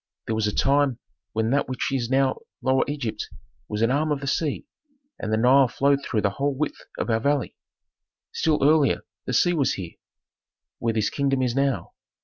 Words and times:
There 0.25 0.33
was 0.35 0.47
a 0.47 0.51
time 0.51 0.97
when 1.33 1.51
that 1.51 1.69
which 1.69 1.91
is 1.93 2.09
now 2.09 2.39
Lower 2.63 2.83
Egypt 2.87 3.29
was 3.69 3.83
an 3.83 3.91
arm 3.91 4.11
of 4.11 4.19
the 4.19 4.25
sea, 4.25 4.65
and 5.19 5.31
the 5.31 5.37
Nile 5.37 5.67
flowed 5.67 6.03
through 6.03 6.21
the 6.21 6.31
whole 6.31 6.55
width 6.55 6.85
of 6.97 7.11
our 7.11 7.19
valley. 7.19 7.55
Still 8.31 8.63
earlier 8.63 9.01
the 9.25 9.33
sea 9.33 9.53
was 9.53 9.73
here, 9.73 9.97
where 10.79 10.95
this 10.95 11.11
kingdom 11.11 11.43
is 11.43 11.53
now. 11.55 11.93